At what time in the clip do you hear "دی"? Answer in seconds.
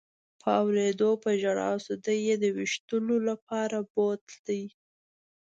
2.05-2.17